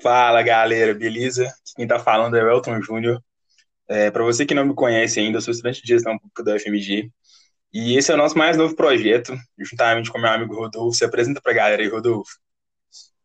[0.00, 1.52] Fala galera, beleza?
[1.74, 3.20] Quem tá falando é o Elton Júnior.
[3.88, 6.54] É, para você que não me conhece ainda, eu sou estudante de gestão pública da
[6.54, 7.10] UFMG
[7.72, 10.96] e esse é o nosso mais novo projeto, juntamente com meu amigo Rodolfo.
[10.96, 12.30] Se apresenta pra galera aí, Rodolfo.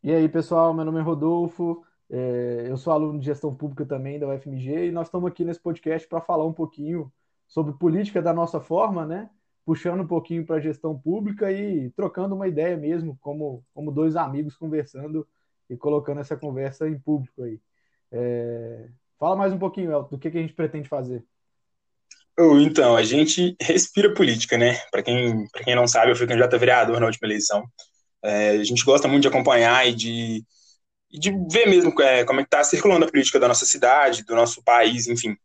[0.01, 4.19] E aí, pessoal, meu nome é Rodolfo, é, eu sou aluno de gestão pública também
[4.19, 7.11] da UFMG e nós estamos aqui nesse podcast para falar um pouquinho
[7.47, 9.29] sobre política da nossa forma, né?
[9.63, 14.16] Puxando um pouquinho para a gestão pública e trocando uma ideia mesmo, como, como dois
[14.16, 15.27] amigos conversando
[15.70, 17.59] e colocando essa conversa em público aí.
[18.12, 18.90] É...
[19.20, 21.23] Fala mais um pouquinho, Elton, do que, que a gente pretende fazer.
[22.38, 24.76] Então, a gente respira política, né?
[24.91, 27.63] Para quem, quem não sabe, eu fui candidato a vereador na última eleição.
[28.23, 30.44] É, a gente gosta muito de acompanhar e de,
[31.12, 34.35] de ver mesmo é, como é que está circulando a política da nossa cidade, do
[34.35, 35.35] nosso país, enfim.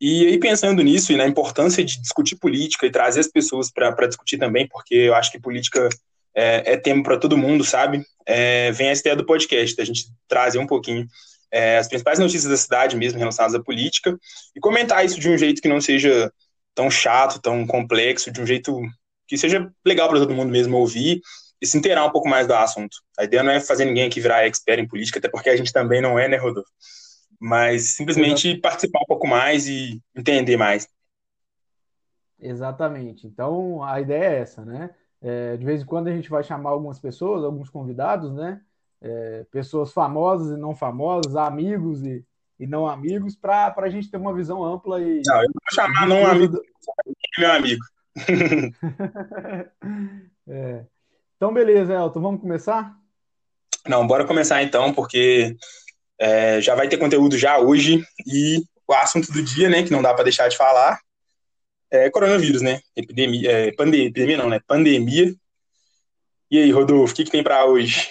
[0.00, 4.06] E aí, pensando nisso e na importância de discutir política e trazer as pessoas para
[4.06, 5.88] discutir também, porque eu acho que política
[6.38, 8.04] é, é tema para todo mundo, sabe?
[8.24, 11.04] É, vem a ideia do podcast, da gente trazer um pouquinho
[11.50, 14.16] é, as principais notícias da cidade mesmo relacionadas à política
[14.54, 16.32] e comentar isso de um jeito que não seja
[16.74, 18.80] tão chato, tão complexo, de um jeito
[19.26, 21.20] que seja legal para todo mundo mesmo ouvir
[21.60, 22.98] e se inteirar um pouco mais do assunto.
[23.18, 25.72] A ideia não é fazer ninguém aqui virar expert em política, até porque a gente
[25.72, 26.70] também não é, né, Rodolfo?
[27.40, 28.60] Mas simplesmente Exatamente.
[28.60, 30.86] participar um pouco mais e entender mais.
[32.38, 33.26] Exatamente.
[33.26, 34.90] Então, a ideia é essa, né?
[35.20, 38.60] É, de vez em quando a gente vai chamar algumas pessoas, alguns convidados, né?
[39.00, 42.24] É, pessoas famosas e não famosas, amigos e,
[42.58, 45.22] e não amigos, para a gente ter uma visão ampla e.
[45.26, 46.60] Não, eu vou chamar não amigo,
[47.38, 47.84] meu amigo.
[50.48, 50.84] é.
[51.36, 52.96] Então, beleza, Elton, vamos começar?
[53.86, 55.56] Não, bora começar então, porque
[56.18, 60.02] é, já vai ter conteúdo já hoje e o assunto do dia, né, que não
[60.02, 60.98] dá para deixar de falar,
[61.90, 62.80] é coronavírus, né?
[62.94, 64.60] Epidemia, é, pandemia, epidemia não, né?
[64.66, 65.34] Pandemia.
[66.50, 68.10] E aí, Rodolfo, o que, que tem para hoje?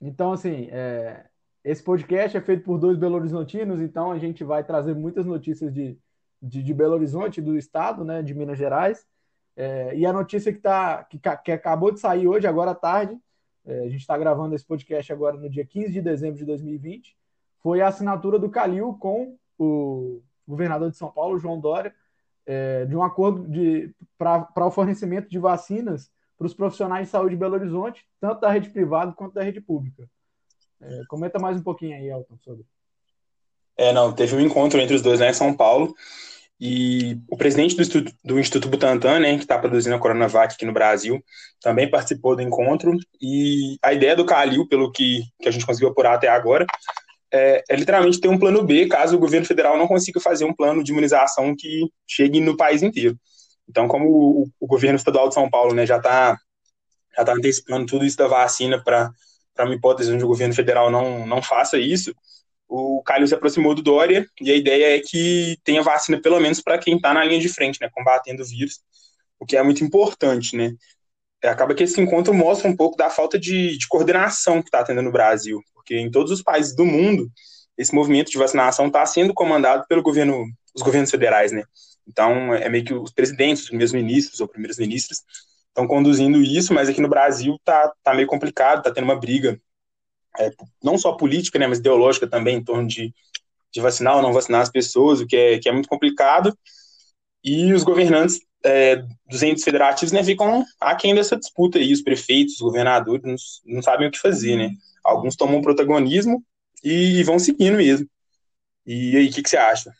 [0.00, 1.26] Então, assim, é,
[1.64, 5.72] esse podcast é feito por dois Belo Horizontinos, então a gente vai trazer muitas notícias
[5.72, 5.98] de,
[6.40, 9.04] de, de Belo Horizonte, do estado, né, de Minas Gerais.
[9.56, 13.18] É, e a notícia que, tá, que, que, acabou de sair hoje, agora à tarde,
[13.66, 17.16] é, a gente está gravando esse podcast agora no dia 15 de dezembro de 2020,
[17.60, 21.92] foi a assinatura do Calil com o governador de São Paulo, João Dória,
[22.48, 23.46] é, de um acordo
[24.16, 28.50] para o fornecimento de vacinas para os profissionais de saúde de Belo Horizonte, tanto da
[28.50, 30.08] rede privada quanto da rede pública.
[30.80, 32.64] É, comenta mais um pouquinho aí, Elton, sobre.
[33.76, 35.94] É, não, teve um encontro entre os dois né, em São Paulo,
[36.60, 40.64] e o presidente do Instituto, do Instituto Butantan, né, que está produzindo a Coronavac aqui
[40.64, 41.22] no Brasil,
[41.60, 45.90] também participou do encontro, e a ideia do Calil, pelo que, que a gente conseguiu
[45.90, 46.66] apurar até agora,
[47.32, 50.54] é, é, literalmente ter um plano B caso o governo federal não consiga fazer um
[50.54, 53.18] plano de imunização que chegue no país inteiro.
[53.68, 56.36] Então, como o, o governo estadual de São Paulo né, já está
[57.16, 59.10] já tá antecipando tudo isso da vacina para
[59.60, 62.14] uma hipótese onde o governo federal não, não faça isso,
[62.68, 66.60] o Calil se aproximou do Dória e a ideia é que tenha vacina pelo menos
[66.60, 68.80] para quem está na linha de frente, né, combatendo o vírus,
[69.40, 70.72] o que é muito importante, né?
[71.42, 75.02] Acaba que esse encontro mostra um pouco da falta de, de coordenação que está tendo
[75.02, 77.30] no Brasil, porque em todos os países do mundo
[77.76, 80.44] esse movimento de vacinação está sendo comandado pelo governo,
[80.74, 81.62] os governos federais, né?
[82.06, 85.22] Então, é meio que os presidentes, os primeiros ministros ou primeiros ministros
[85.68, 89.60] estão conduzindo isso, mas aqui no Brasil tá, tá meio complicado, tá tendo uma briga,
[90.38, 90.50] é,
[90.82, 93.14] não só política, né, mas ideológica também, em torno de,
[93.72, 96.56] de vacinar ou não vacinar as pessoas, o que é, que é muito complicado.
[97.44, 102.54] E os governantes é, dos entes federativos né, ficam aquém dessa disputa aí, os prefeitos,
[102.54, 103.36] os governadores não,
[103.76, 104.70] não sabem o que fazer, né?
[105.08, 106.44] Alguns tomam protagonismo
[106.82, 108.06] e vão seguindo mesmo.
[108.86, 109.92] E aí, o que, que você acha?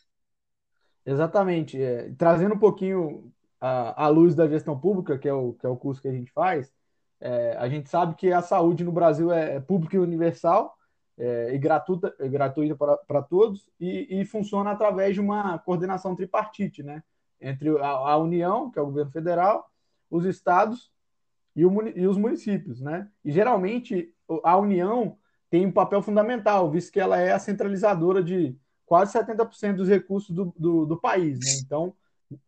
[1.05, 1.81] Exatamente.
[1.81, 5.69] É, trazendo um pouquinho a, a luz da gestão pública, que é o, que é
[5.69, 6.71] o curso que a gente faz,
[7.19, 10.75] é, a gente sabe que a saúde no Brasil é, é pública e universal
[11.17, 12.75] é, e gratuita, é gratuita
[13.05, 17.03] para todos e, e, funciona através de uma coordenação tripartite, né?
[17.41, 19.69] Entre a, a União, que é o governo federal,
[20.09, 20.89] os estados
[21.53, 23.09] e, o, e, os municípios, né?
[23.23, 24.13] E geralmente
[24.43, 25.17] a União
[25.49, 28.55] tem um papel fundamental, visto que ela é a centralizadora de
[28.85, 31.39] quase 70% dos recursos do, do, do país.
[31.39, 31.61] Né?
[31.63, 31.93] Então,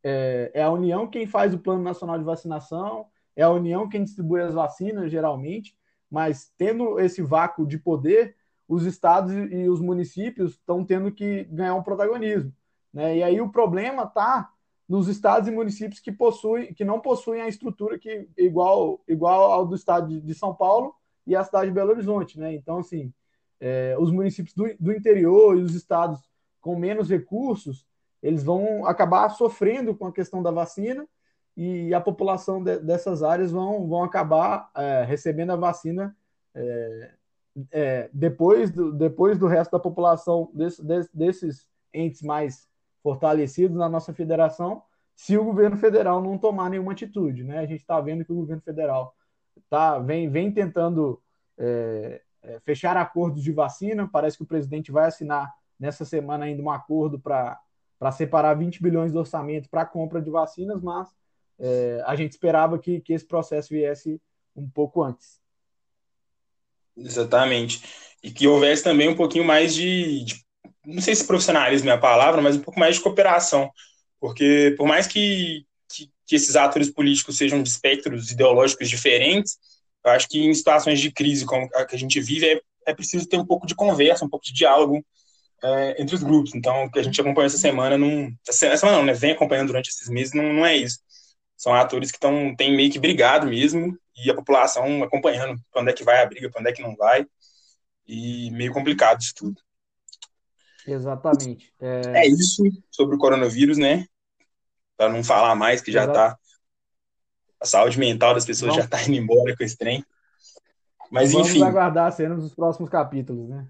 [0.04, 4.04] é, é, a União quem faz o Plano Nacional de Vacinação, é a União quem
[4.04, 5.76] distribui as vacinas, geralmente,
[6.10, 8.36] mas tendo esse vácuo de poder,
[8.68, 12.54] os estados e os municípios estão tendo que ganhar um protagonismo.
[12.94, 13.18] Né?
[13.18, 14.50] E aí o problema está
[14.88, 19.66] nos estados e municípios que possuem, que não possuem a estrutura que igual, igual ao
[19.66, 20.94] do estado de São Paulo
[21.32, 22.40] e a cidade de Belo Horizonte.
[22.40, 22.54] Né?
[22.54, 23.12] Então, assim,
[23.60, 26.20] é, os municípios do, do interior e os estados
[26.60, 27.86] com menos recursos,
[28.22, 31.08] eles vão acabar sofrendo com a questão da vacina
[31.58, 36.16] e a população de, dessas áreas vão, vão acabar é, recebendo a vacina
[36.54, 37.12] é,
[37.72, 42.68] é, depois, do, depois do resto da população desse, desse, desses entes mais
[43.02, 44.84] fortalecidos na nossa federação,
[45.16, 47.44] se o governo federal não tomar nenhuma atitude.
[47.44, 47.58] Né?
[47.58, 49.16] A gente está vendo que o governo federal
[49.70, 51.22] tá, vem, vem tentando
[51.58, 54.10] é, é, fechar acordos de vacina.
[54.12, 57.60] Parece que o presidente vai assinar nessa semana ainda um acordo para
[58.12, 61.10] separar 20 bilhões de orçamento para compra de vacinas, mas
[61.60, 64.22] é, a gente esperava que, que esse processo viesse
[64.56, 65.40] um pouco antes.
[66.98, 67.84] Exatamente.
[68.24, 70.46] E que houvesse também um pouquinho mais de, de,
[70.86, 73.72] não sei se profissionalismo é a palavra, mas um pouco mais de cooperação.
[74.20, 75.66] Porque por mais que,
[76.32, 79.58] que, esses atores políticos sejam de espectros ideológicos diferentes,
[80.04, 82.94] eu acho que em situações de crise como a que a gente vive, é, é
[82.94, 85.06] preciso ter um pouco de conversa, um pouco de diálogo
[85.62, 86.56] é, entre os grupos.
[86.56, 89.14] Então, o que a gente acompanha essa semana, não, essa semana não, né?
[89.14, 91.00] Vem acompanhando durante esses meses, não, não é isso.
[91.58, 95.94] São atores que estão têm meio que brigado mesmo e a população acompanhando onde é
[95.94, 97.26] que vai a briga, onde é que não vai.
[98.08, 99.62] E meio complicado isso tudo.
[100.88, 101.74] Exatamente.
[101.80, 104.06] É, é isso sobre o coronavírus, né?
[105.02, 106.38] Para não falar mais, que já está.
[107.60, 108.84] A saúde mental das pessoas Vamos.
[108.84, 110.06] já está indo embora com esse trem.
[111.10, 111.58] Mas Vamos enfim.
[111.58, 113.68] Vamos aguardar cenas dos próximos capítulos, né?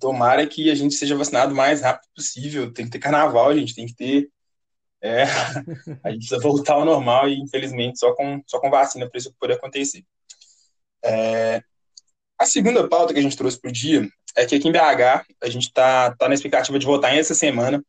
[0.00, 2.72] Tomara que a gente seja vacinado o mais rápido possível.
[2.72, 3.74] Tem que ter carnaval, gente.
[3.74, 4.30] Tem que ter
[5.02, 5.24] é,
[6.02, 9.34] a gente precisa voltar ao normal e, infelizmente, só com, só com vacina para isso
[9.38, 10.02] poder acontecer.
[11.04, 11.62] É,
[12.38, 15.26] a segunda pauta que a gente trouxe para o dia é que aqui em BH
[15.42, 17.84] a gente está tá na expectativa de votar essa semana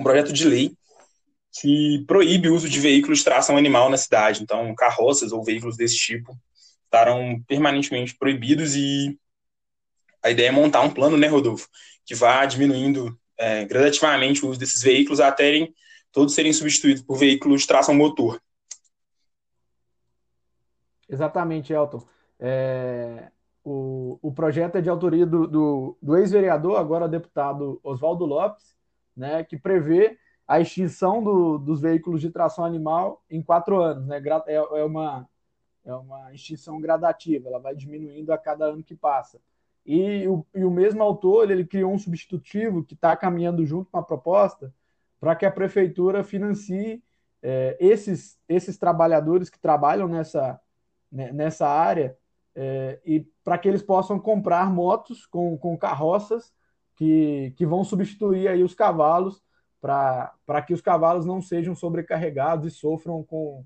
[0.00, 0.76] um projeto de lei
[1.60, 4.42] que proíbe o uso de veículos de tração animal na cidade.
[4.42, 6.36] Então, carroças ou veículos desse tipo
[6.84, 9.18] estarão permanentemente proibidos e
[10.22, 11.68] a ideia é montar um plano, né, Rodolfo,
[12.04, 15.68] que vá diminuindo é, gradativamente o uso desses veículos até
[16.10, 18.40] todos serem substituídos por veículos de tração motor.
[21.08, 22.02] Exatamente, Elton.
[22.40, 23.30] É,
[23.62, 28.76] o, o projeto é de autoria do, do, do ex-vereador, agora deputado Oswaldo Lopes,
[29.16, 34.06] né, que prevê a extinção do, dos veículos de tração animal em quatro anos.
[34.06, 34.22] Né?
[34.46, 35.28] É, é, uma,
[35.84, 39.40] é uma extinção gradativa, ela vai diminuindo a cada ano que passa.
[39.84, 43.98] E o, e o mesmo autor ele criou um substitutivo que está caminhando junto com
[43.98, 44.72] a proposta,
[45.20, 47.02] para que a prefeitura financie
[47.42, 50.60] é, esses, esses trabalhadores que trabalham nessa,
[51.10, 52.16] né, nessa área
[52.54, 56.52] é, e para que eles possam comprar motos com, com carroças
[56.96, 59.42] que, que vão substituir aí os cavalos
[59.86, 63.64] para que os cavalos não sejam sobrecarregados e sofram com,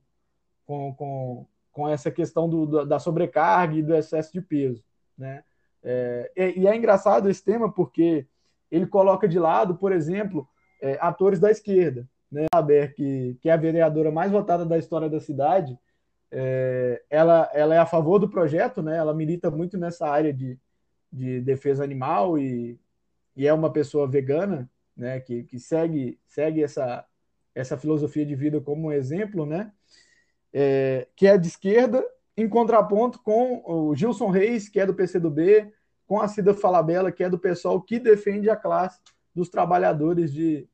[0.66, 4.84] com, com, com essa questão do, da sobrecarga e do excesso de peso.
[5.16, 5.42] Né?
[5.82, 8.26] É, e é engraçado esse tema porque
[8.70, 10.46] ele coloca de lado, por exemplo,
[10.80, 12.06] é, atores da esquerda.
[12.30, 12.46] Né?
[12.52, 15.78] A Aber, que, que é a vereadora mais votada da história da cidade,
[16.30, 18.96] é, ela, ela é a favor do projeto, né?
[18.96, 20.58] ela milita muito nessa área de,
[21.12, 22.78] de defesa animal e,
[23.34, 24.68] e é uma pessoa vegana
[25.00, 25.20] né?
[25.20, 27.04] que, que segue, segue essa,
[27.54, 29.72] essa filosofia de vida como um exemplo, né?
[30.52, 32.04] É, que é de esquerda,
[32.36, 35.72] em contraponto com o Gilson Reis, que é do PCdoB,
[36.06, 39.00] com a Cida Falabella, que é do pessoal que defende a classe
[39.34, 40.68] dos trabalhadores de,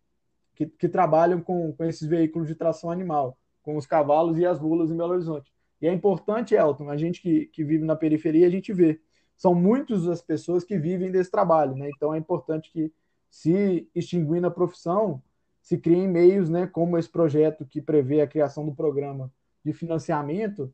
[0.54, 4.58] que, que trabalham com, com esses veículos de tração animal, com os cavalos e as
[4.58, 5.52] mulas em Belo Horizonte.
[5.80, 8.98] E é importante, Elton, a gente que, que vive na periferia, a gente vê.
[9.36, 11.90] São muitas as pessoas que vivem desse trabalho, né?
[11.94, 12.90] Então é importante que,
[13.36, 15.22] se extinguindo a profissão,
[15.60, 19.30] se criem meios, né, como esse projeto que prevê a criação do programa
[19.62, 20.72] de financiamento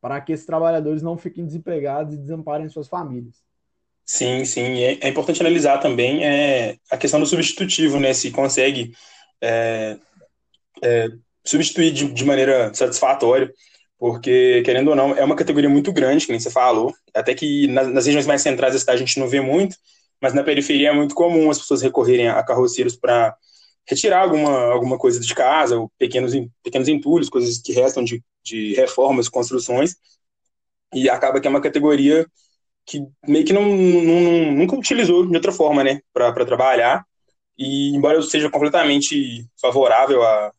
[0.00, 3.42] para que esses trabalhadores não fiquem desempregados e desamparem suas famílias.
[4.04, 4.78] Sim, sim.
[4.84, 8.14] É, é, importante analisar também é, a questão do substitutivo, né?
[8.14, 8.92] Se consegue
[9.40, 9.98] é,
[10.80, 11.08] é,
[11.44, 13.52] substituir de, de, maneira satisfatória,
[13.98, 16.94] porque, querendo ou não, é uma categoria muito grande, que nem você falou.
[17.12, 19.76] Até que nas, nas regiões mais centrais da cidade a gente não vê muito,
[20.20, 23.36] mas na periferia é muito comum as pessoas recorrerem a carroceiros para
[23.88, 26.32] retirar alguma, alguma coisa de casa, ou pequenos,
[26.62, 29.96] pequenos entulhos, coisas que restam de, de reformas, construções,
[30.92, 32.26] e acaba que é uma categoria
[32.84, 37.04] que meio que não, não, nunca utilizou de outra forma, né, para trabalhar.
[37.56, 40.52] E embora eu seja completamente favorável a,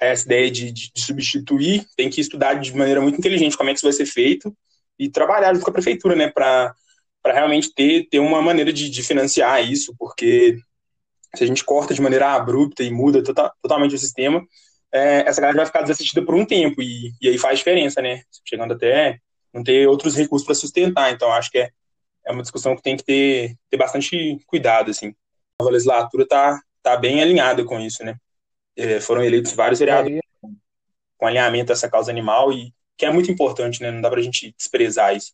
[0.00, 3.72] a essa ideia de, de, substituir, tem que estudar de maneira muito inteligente como é
[3.72, 4.56] que isso vai ser feito
[4.98, 6.30] e trabalhar junto com a prefeitura, né,
[7.22, 10.56] para realmente ter, ter uma maneira de, de financiar isso, porque
[11.34, 14.42] se a gente corta de maneira abrupta e muda total, totalmente o sistema,
[14.92, 18.22] é, essa galera vai ficar desassistida por um tempo, e, e aí faz diferença, né?
[18.46, 19.18] Chegando até
[19.52, 21.12] não ter outros recursos para sustentar.
[21.12, 21.70] Então, acho que é,
[22.26, 25.08] é uma discussão que tem que ter, ter bastante cuidado, assim.
[25.08, 28.16] A nova legislatura está tá bem alinhada com isso, né?
[28.76, 30.20] É, foram eleitos vários vereadores
[31.18, 33.90] com alinhamento a essa causa animal, e que é muito importante, né?
[33.90, 35.32] Não dá para a gente desprezar isso.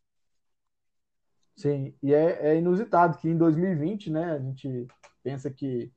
[1.57, 4.87] Sim, e é, é inusitado que em 2020, né, a gente
[5.23, 5.93] pensa que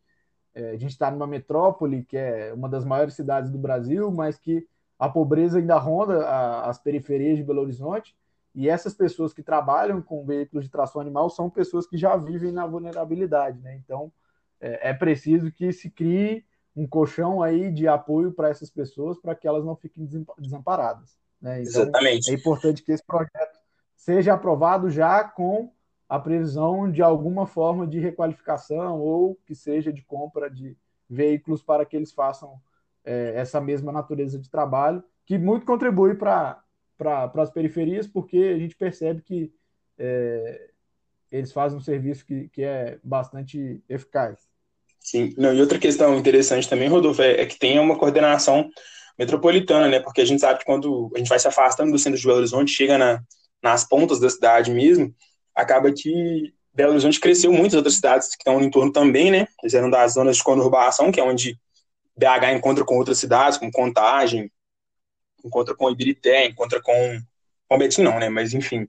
[0.53, 4.37] é, a gente está numa metrópole que é uma das maiores cidades do Brasil, mas
[4.37, 4.67] que
[4.99, 8.15] a pobreza ainda ronda a, as periferias de Belo Horizonte,
[8.53, 12.51] e essas pessoas que trabalham com veículos de tração animal são pessoas que já vivem
[12.51, 13.75] na vulnerabilidade, né?
[13.75, 14.11] Então,
[14.59, 16.43] é, é preciso que se crie
[16.75, 20.07] um colchão aí de apoio para essas pessoas, para que elas não fiquem
[20.39, 21.17] desamparadas.
[21.41, 21.61] Né?
[21.61, 22.31] Então, Exatamente.
[22.31, 23.56] É importante que esse projeto
[23.97, 25.71] seja aprovado já com
[26.07, 30.77] a previsão de alguma forma de requalificação ou que seja de compra de
[31.09, 32.61] veículos para que eles façam
[33.03, 36.61] é, essa mesma natureza de trabalho, que muito contribui para
[37.35, 39.51] as periferias, porque a gente percebe que
[39.97, 40.69] é,
[41.31, 44.47] eles fazem um serviço que, que é bastante eficaz.
[44.99, 48.69] Sim, Não, e outra questão interessante também, Rodolfo, é, é, que tem uma coordenação
[49.17, 49.99] metropolitana, né?
[50.01, 52.39] Porque a gente sabe que quando a gente vai se afastando do centro de Belo
[52.39, 53.23] Horizonte, chega na,
[53.61, 55.13] nas pontas da cidade mesmo,
[55.55, 59.47] acaba que Belo Horizonte cresceu muitas outras cidades que estão no entorno também, né?
[59.63, 61.57] Eles eram das zonas de conurbação, que é onde
[62.15, 64.51] BH encontra com outras cidades, como Contagem,
[65.43, 66.93] encontra com Ibirité, encontra com
[67.67, 68.29] com Betim não, né?
[68.29, 68.87] Mas enfim.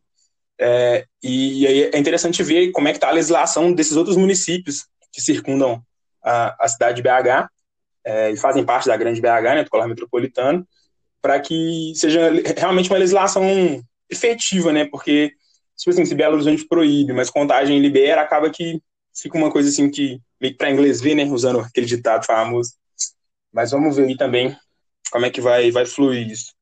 [0.61, 4.87] É, e, aí é interessante ver como é que está a legislação desses outros municípios
[5.13, 5.83] que circundam
[6.23, 7.49] a, a cidade de BH
[8.05, 10.67] é, e fazem parte da grande BH, né, do colar metropolitano,
[11.23, 13.43] para que seja realmente uma legislação
[14.11, 14.85] efetiva, né?
[14.85, 15.33] Porque
[15.77, 18.83] tipo assim, se Belo Horizonte proíbe, mas Contagem libera, acaba que
[19.15, 21.25] fica uma coisa assim que meio que para inglês ver, né?
[21.25, 22.75] Usando aquele ditado famoso.
[23.53, 24.57] Mas vamos ver aí também
[25.11, 26.53] como é que vai, vai fluir isso.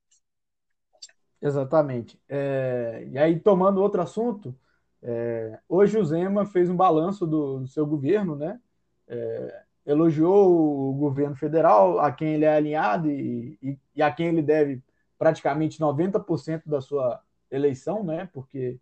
[1.40, 2.18] Exatamente.
[2.28, 4.56] É, e aí, tomando outro assunto,
[5.02, 8.60] é, hoje o Zema fez um balanço do, do seu governo, né?
[9.06, 14.28] É, elogiou o governo federal, a quem ele é alinhado e, e, e a quem
[14.28, 14.82] ele deve
[15.16, 18.28] praticamente 90% da sua eleição, né?
[18.32, 18.78] Porque,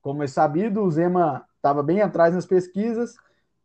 [0.00, 3.16] como é sabido, o Zema estava bem atrás nas pesquisas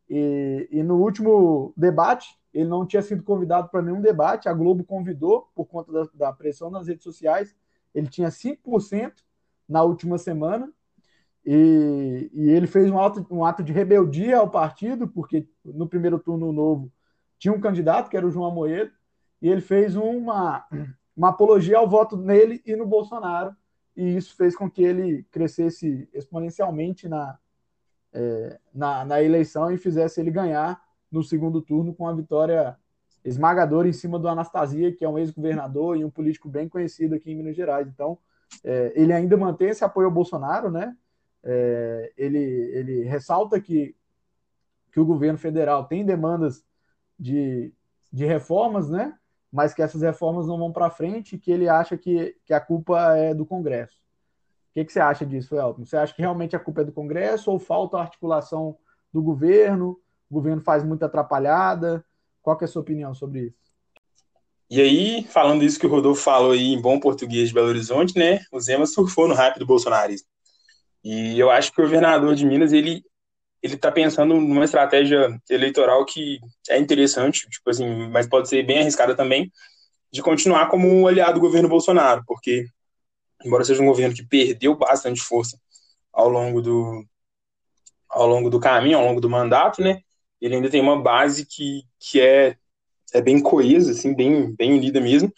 [0.09, 4.49] e, e no último debate ele não tinha sido convidado para nenhum debate.
[4.49, 7.55] A Globo convidou por conta da, da pressão nas redes sociais.
[7.93, 9.13] Ele tinha 5%
[9.67, 10.71] na última semana
[11.45, 16.19] e, e, ele fez um ato, um ato de rebeldia ao partido, porque no primeiro
[16.19, 16.91] turno novo
[17.37, 18.91] tinha um candidato, que era o João Amoedo,
[19.41, 20.65] e ele fez uma,
[21.15, 23.55] uma apologia ao voto nele e no Bolsonaro,
[23.95, 27.37] e isso fez com que ele crescesse exponencialmente na,
[28.13, 30.81] é, na, na, eleição e fizesse ele ganhar
[31.11, 32.77] no segundo turno com a vitória
[33.23, 37.31] esmagadora em cima do Anastasia, que é um ex-governador e um político bem conhecido aqui
[37.31, 37.87] em Minas Gerais.
[37.87, 38.17] Então,
[38.63, 40.95] é, ele ainda mantém esse apoio ao Bolsonaro, né?
[41.43, 43.95] É, ele, ele ressalta que,
[44.91, 46.63] que o governo federal tem demandas
[47.17, 47.73] de,
[48.11, 49.17] de reformas, né?
[49.51, 52.59] Mas que essas reformas não vão para frente e que ele acha que, que a
[52.59, 53.95] culpa é do Congresso.
[53.95, 55.83] O que, que você acha disso, Elton?
[55.83, 58.77] Você acha que realmente a culpa é do Congresso ou falta articulação
[59.11, 59.99] do governo?
[60.29, 62.05] O governo faz muita atrapalhada?
[62.41, 63.59] Qual é a sua opinião sobre isso?
[64.69, 68.17] E aí, falando isso que o Rodolfo falou aí em bom português de Belo Horizonte,
[68.17, 68.41] né?
[68.51, 70.27] O Zema surfou no hype do bolsonarismo.
[71.03, 73.03] E eu acho que o governador de Minas, ele
[73.61, 76.39] ele está pensando numa estratégia eleitoral que
[76.69, 79.51] é interessante, tipo assim, mas pode ser bem arriscada também,
[80.11, 82.65] de continuar como aliado do governo Bolsonaro, porque
[83.45, 85.59] embora seja um governo que perdeu bastante força
[86.11, 87.05] ao longo do
[88.09, 90.01] ao longo do caminho, ao longo do mandato, né?
[90.41, 92.57] Ele ainda tem uma base que, que é,
[93.13, 95.31] é bem coesa, assim, bem, bem unida mesmo,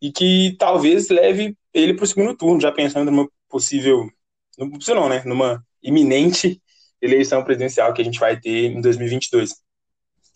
[0.00, 4.08] e que talvez leve ele para o segundo turno, já pensando numa possível,
[4.56, 5.22] não possível não, né?
[5.26, 6.62] Numa iminente
[7.04, 9.54] eleição presidencial que a gente vai ter em 2022.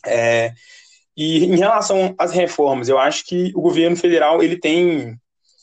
[0.06, 0.52] É,
[1.16, 5.16] e em relação às reformas, eu acho que o governo federal ele tem,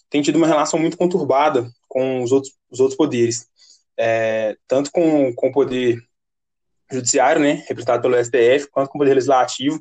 [0.09, 3.47] tem tido uma relação muito conturbada com os outros, os outros poderes,
[3.97, 5.97] é, tanto com, com o poder
[6.91, 9.79] judiciário, né, representado pelo STF, quanto com o poder legislativo,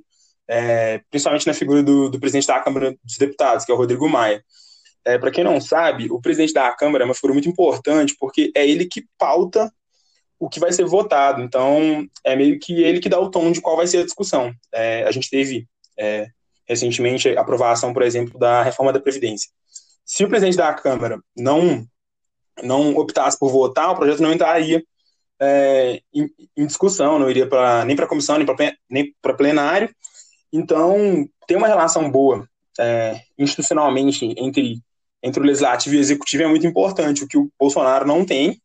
[0.49, 4.09] é, principalmente na figura do, do, presidente da Câmara dos Deputados, que é o Rodrigo
[4.09, 4.45] Maia.
[5.05, 8.53] É, Para quem não sabe, o presidente da Câmara é uma figura muito importante, porque
[8.55, 9.73] é ele que pauta
[10.39, 11.43] o que vai ser votado.
[11.43, 14.53] Então, é meio que ele que dá o tom de qual vai ser a discussão.
[14.73, 15.67] É, a gente teve
[15.99, 16.29] é,
[16.67, 19.51] recentemente a aprovação, por exemplo, da reforma da Previdência.
[20.05, 21.87] Se o presidente da Câmara não,
[22.63, 24.83] não optasse por votar, o projeto não entraria
[25.41, 28.37] é, em, em, discussão, não iria pra, nem para a comissão,
[28.91, 29.95] nem para plenário.
[30.53, 32.49] Então, tem uma relação boa
[32.79, 34.81] é, institucionalmente entre,
[35.23, 38.61] entre o legislativo e o executivo é muito importante, o que o Bolsonaro não tem,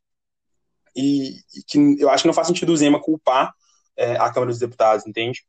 [1.00, 3.54] e, e, que eu acho que não faz sentido o Zema culpar
[3.98, 5.42] é, a Câmara dos Deputados, entende?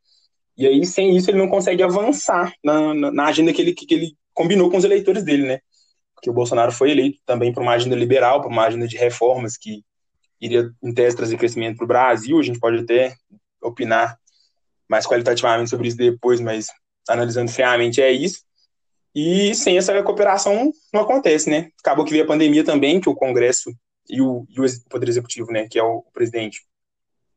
[0.56, 3.94] E aí, sem isso, ele não consegue avançar na, na, na agenda que ele, que
[3.94, 5.60] ele combinou com os eleitores dele, né?
[6.14, 9.56] Porque o Bolsonaro foi eleito também por uma agenda liberal, por uma agenda de reformas
[9.56, 9.82] que,
[10.40, 12.38] iria, em tese, trazer crescimento para o Brasil.
[12.38, 13.14] A gente pode até
[13.62, 14.18] opinar
[14.88, 16.68] mais qualitativamente sobre isso depois, mas
[17.08, 18.42] analisando friamente é isso.
[19.14, 21.70] E sem essa cooperação não acontece, né?
[21.80, 23.70] Acabou que veio a pandemia também, que o Congresso
[24.10, 26.64] e o, e o Poder Executivo, né, que é o presidente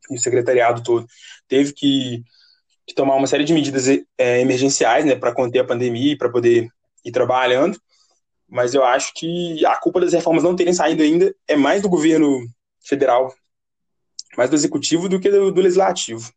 [0.10, 1.08] e o secretariado todo,
[1.48, 2.24] teve que,
[2.86, 3.88] que tomar uma série de medidas
[4.18, 6.68] é, emergenciais, né, para conter a pandemia e para poder
[7.06, 7.80] ir trabalhando.
[8.48, 11.89] Mas eu acho que a culpa das reformas não terem saído ainda é mais do
[11.89, 12.46] governo
[12.82, 13.34] federal,
[14.38, 16.32] mais do executivo do que do, do legislativo.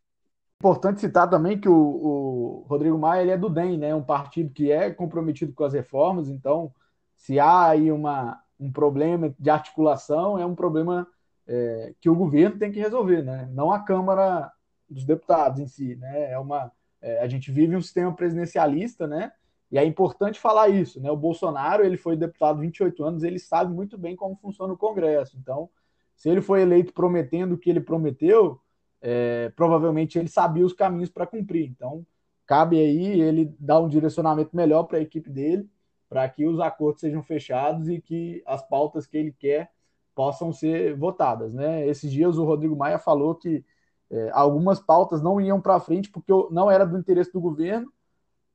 [0.58, 3.94] Importante citar também que o, o, Rodrigo Maia ele é do DEM, né?
[3.94, 6.72] um partido que é comprometido com as reformas, então
[7.14, 11.06] se há aí uma, um problema de articulação, é um problema
[11.46, 13.48] é, que o governo tem que resolver, né?
[13.52, 14.50] não a Câmara
[14.88, 15.96] dos Deputados em si.
[15.96, 16.32] Né?
[16.32, 19.32] É uma, é, a gente vive um sistema presidencialista, né?
[19.70, 21.00] e é importante falar isso.
[21.00, 21.10] Né?
[21.10, 25.36] O Bolsonaro ele foi deputado 28 anos, ele sabe muito bem como funciona o Congresso,
[25.38, 25.68] então
[26.16, 28.58] se ele foi eleito prometendo o que ele prometeu,
[29.02, 31.68] é, provavelmente ele sabia os caminhos para cumprir.
[31.68, 32.04] Então,
[32.46, 35.68] cabe aí ele dar um direcionamento melhor para a equipe dele,
[36.08, 39.70] para que os acordos sejam fechados e que as pautas que ele quer
[40.14, 41.52] possam ser votadas.
[41.52, 41.86] Né?
[41.86, 43.64] Esses dias o Rodrigo Maia falou que
[44.10, 47.92] é, algumas pautas não iam para frente porque não era do interesse do governo,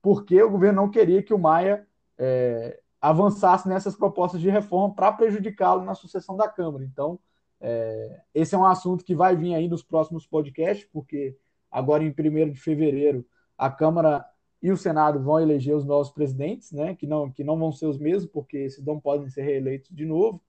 [0.02, 1.86] porque o governo não queria que o Maia
[2.18, 6.84] é, avançasse nessas propostas de reforma para prejudicá-lo na sucessão da Câmara.
[6.84, 7.20] Então,
[7.60, 11.38] é, esse é um assunto que vai vir aí nos próximos podcasts, porque
[11.70, 13.26] agora em 1 de fevereiro
[13.58, 14.26] a Câmara
[14.62, 17.88] e o Senado vão eleger os novos presidentes, né, que, não, que não vão ser
[17.88, 20.42] os mesmos, porque esses não podem ser reeleitos de novo.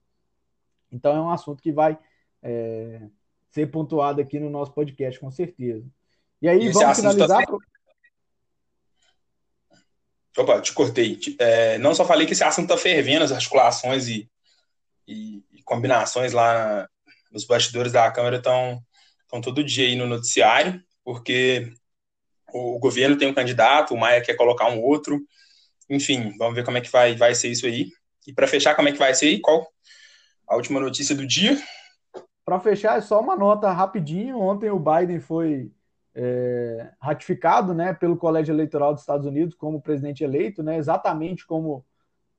[0.91, 1.97] Então é um assunto que vai
[2.41, 3.01] é,
[3.49, 5.85] ser pontuado aqui no nosso podcast, com certeza.
[6.41, 7.39] E aí, Esse vamos finalizar.
[7.39, 7.45] Tá...
[7.45, 7.59] Pro...
[10.37, 11.19] Opa, te cortei.
[11.39, 14.29] É, não só falei que esse assunto está fervendo, as articulações e,
[15.07, 16.87] e, e combinações lá
[17.33, 18.83] os bastidores da Câmara estão
[19.41, 21.73] todo dia aí no noticiário, porque
[22.53, 25.19] o governo tem um candidato, o Maia quer colocar um outro.
[25.89, 27.89] Enfim, vamos ver como é que vai, vai ser isso aí.
[28.27, 29.67] E para fechar, como é que vai ser e qual
[30.47, 31.57] a última notícia do dia?
[32.45, 34.39] Para fechar, é só uma nota rapidinho.
[34.39, 35.71] Ontem o Biden foi
[36.15, 41.85] é, ratificado né, pelo Colégio Eleitoral dos Estados Unidos como presidente eleito, né, exatamente como,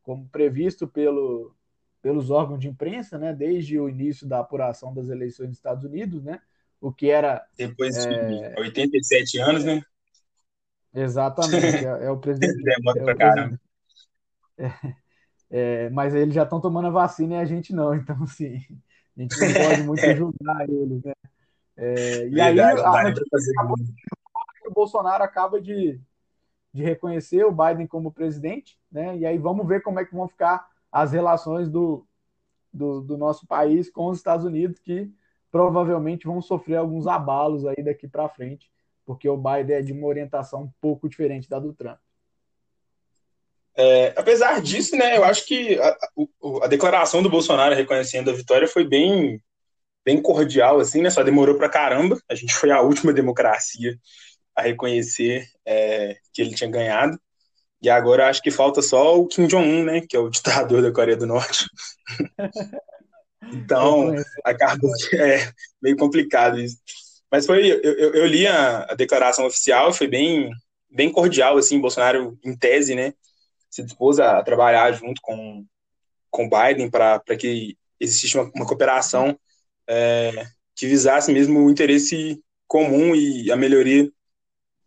[0.03, 1.55] como previsto pelo,
[2.01, 6.23] pelos órgãos de imprensa, né, desde o início da apuração das eleições dos Estados Unidos,
[6.23, 6.41] né,
[6.81, 7.45] o que era...
[7.57, 8.55] Depois de é...
[8.59, 9.83] 87 anos, né?
[10.95, 12.55] Exatamente, é, é o presidente...
[12.63, 13.61] Demora é pra caramba.
[14.57, 14.71] É,
[15.51, 18.57] é, mas eles já estão tomando a vacina e a gente não, então, assim,
[19.17, 20.17] a gente não pode muito é.
[20.17, 21.13] julgar eles, né?
[21.77, 22.75] É, e aí, a,
[24.67, 26.01] o Bolsonaro acaba de,
[26.73, 29.17] de reconhecer o Biden como presidente, né?
[29.17, 32.07] E aí vamos ver como é que vão ficar as relações do,
[32.73, 35.13] do, do, nosso país com os Estados Unidos, que
[35.51, 38.71] provavelmente vão sofrer alguns abalos aí daqui para frente,
[39.05, 41.99] porque o Biden é de uma orientação um pouco diferente da do Trump.
[43.77, 45.97] É, apesar disso, né, eu acho que a,
[46.63, 49.43] a, declaração do Bolsonaro reconhecendo a vitória foi bem,
[50.05, 52.17] bem cordial, assim, né, só demorou para caramba.
[52.29, 53.99] A gente foi a última democracia
[54.55, 57.19] a reconhecer é, que ele tinha ganhado.
[57.83, 60.01] E agora acho que falta só o Kim Jong-un, né?
[60.01, 61.67] Que é o ditador da Coreia do Norte.
[63.53, 64.81] então, acaba
[65.13, 66.79] é meio complicado isso.
[67.35, 70.53] Mas foi, eu, eu, eu li a, a, declaração oficial, foi bem,
[70.89, 73.13] bem cordial, assim, Bolsonaro, em tese, né?
[73.69, 75.67] Se dispôs a trabalhar junto com,
[76.31, 79.37] com Biden para que existisse uma, uma cooperação
[79.89, 84.09] é, que visasse mesmo o interesse comum e a melhoria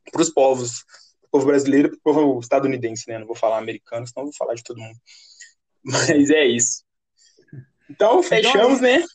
[0.09, 0.85] para os povos
[1.29, 3.19] povo brasileiro e pro povo estadunidense, né?
[3.19, 4.97] Não vou falar americano, senão vou falar de todo mundo.
[5.83, 6.81] Mas é isso.
[7.89, 9.05] Então, então fechamos, então, né?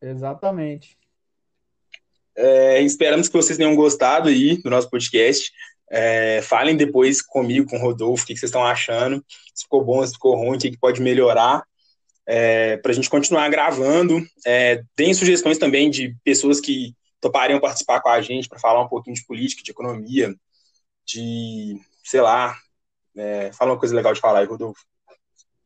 [0.00, 0.98] Exatamente.
[2.36, 5.50] É, esperamos que vocês tenham gostado aí do nosso podcast.
[5.90, 9.22] É, falem depois comigo, com o Rodolfo, o que, que vocês estão achando,
[9.54, 11.62] se ficou bom, se ficou ruim, o que, que pode melhorar,
[12.26, 14.18] é, para a gente continuar gravando.
[14.46, 18.88] É, deem sugestões também de pessoas que topariam participar com a gente para falar um
[18.88, 20.34] pouquinho de política, de economia,
[21.04, 22.56] de, sei lá,
[23.14, 24.82] é, fala uma coisa legal de falar aí, Rodolfo.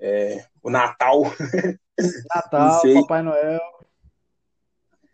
[0.01, 1.23] É, o Natal.
[2.35, 3.61] Natal, Papai Noel.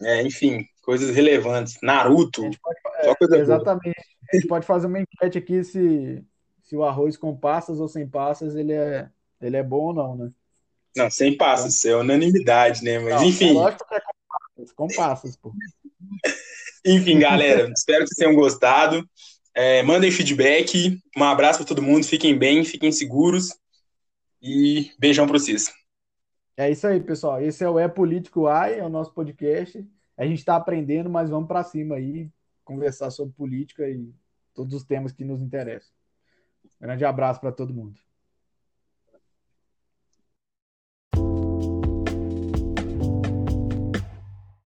[0.03, 1.79] É, enfim, coisas relevantes.
[1.83, 2.43] Naruto.
[2.43, 3.95] Pode, coisa exatamente.
[3.95, 4.29] Boa.
[4.33, 6.23] A gente pode fazer uma enquete aqui se,
[6.63, 9.09] se o arroz com passas ou sem passas ele é,
[9.41, 10.31] ele é bom ou não, né?
[10.95, 12.99] Não, sem passas, é unanimidade, né?
[12.99, 13.53] Mas não, enfim.
[13.55, 15.53] Lógico que é com passas, com passas, pô.
[16.85, 19.09] enfim, galera, espero que vocês tenham gostado.
[19.55, 20.99] É, mandem feedback.
[21.17, 22.05] Um abraço para todo mundo.
[22.05, 23.51] Fiquem bem, fiquem seguros.
[24.41, 25.73] E beijão para vocês.
[26.57, 27.41] É isso aí, pessoal.
[27.41, 29.87] Esse é o É Político AI, é o nosso podcast.
[30.17, 32.31] A gente está aprendendo, mas vamos para cima aí,
[32.65, 34.13] conversar sobre política e
[34.55, 35.93] todos os temas que nos interessam.
[36.81, 37.99] Grande abraço para todo mundo.